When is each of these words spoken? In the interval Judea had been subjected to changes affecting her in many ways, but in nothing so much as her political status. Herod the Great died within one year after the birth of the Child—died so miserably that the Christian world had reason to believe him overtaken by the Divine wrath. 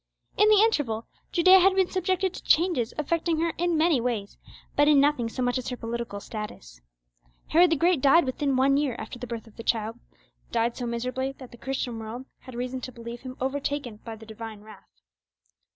In 0.35 0.49
the 0.49 0.61
interval 0.63 1.05
Judea 1.31 1.59
had 1.59 1.75
been 1.75 1.91
subjected 1.91 2.33
to 2.33 2.41
changes 2.43 2.91
affecting 2.97 3.39
her 3.39 3.53
in 3.59 3.77
many 3.77 4.01
ways, 4.01 4.39
but 4.75 4.87
in 4.87 4.99
nothing 4.99 5.29
so 5.29 5.43
much 5.43 5.59
as 5.59 5.67
her 5.69 5.77
political 5.77 6.19
status. 6.19 6.81
Herod 7.49 7.69
the 7.69 7.75
Great 7.75 8.01
died 8.01 8.25
within 8.25 8.55
one 8.55 8.77
year 8.77 8.95
after 8.97 9.19
the 9.19 9.27
birth 9.27 9.45
of 9.45 9.57
the 9.57 9.63
Child—died 9.63 10.75
so 10.75 10.87
miserably 10.87 11.33
that 11.33 11.51
the 11.51 11.55
Christian 11.57 11.99
world 11.99 12.25
had 12.39 12.55
reason 12.55 12.81
to 12.81 12.91
believe 12.91 13.21
him 13.21 13.37
overtaken 13.39 13.97
by 13.97 14.15
the 14.15 14.25
Divine 14.25 14.61
wrath. 14.61 14.89